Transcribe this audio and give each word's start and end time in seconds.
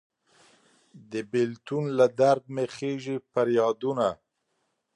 د 1.11 1.13
بیلتون 1.31 1.83
له 1.97 2.07
درد 2.19 2.43
مې 2.55 2.65
خیژي 2.75 3.17
پریادونه 3.33 4.07